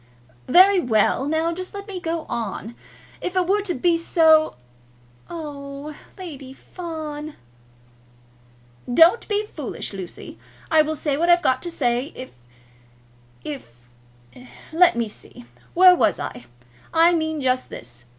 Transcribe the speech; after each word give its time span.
"Very 0.47 0.79
well! 0.79 1.27
Now 1.27 1.53
just 1.53 1.75
let 1.75 1.87
me 1.87 1.99
go 1.99 2.25
on. 2.27 2.73
If 3.21 3.35
it 3.35 3.45
were 3.45 3.61
to 3.61 3.75
be 3.75 3.99
so" 3.99 4.55
"Oh 5.29 5.91
h, 5.91 5.95
Lady 6.17 6.53
Fawn!" 6.53 7.35
"Don't 8.91 9.27
be 9.27 9.45
foolish, 9.45 9.93
Lucy. 9.93 10.39
I 10.71 10.81
will 10.81 10.95
say 10.95 11.17
what 11.17 11.29
I've 11.29 11.43
got 11.43 11.61
to 11.61 11.69
say. 11.69 12.11
If 12.15 12.31
if 13.45 13.89
Let 14.73 14.95
me 14.95 15.07
see. 15.07 15.45
Where 15.75 15.93
was 15.95 16.17
I? 16.19 16.45
I 16.91 17.13
mean 17.13 17.39
just 17.39 17.69
this. 17.69 18.05